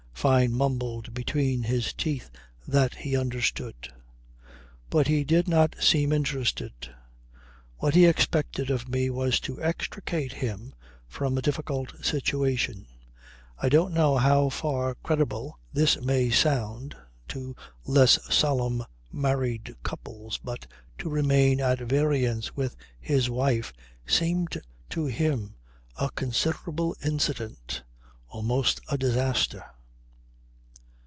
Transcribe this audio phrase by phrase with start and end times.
[0.21, 2.29] Fyne mumbled between his teeth
[2.67, 3.91] that he understood.
[4.91, 6.71] But he did not seem interested.
[7.77, 10.75] What he expected of me was to extricate him
[11.07, 12.85] from a difficult situation.
[13.57, 16.95] I don't know how far credible this may sound,
[17.29, 17.55] to
[17.87, 20.67] less solemn married couples, but
[20.99, 23.73] to remain at variance with his wife
[24.05, 24.61] seemed
[24.91, 25.55] to him
[25.95, 27.81] a considerable incident.
[28.29, 29.65] Almost a disaster.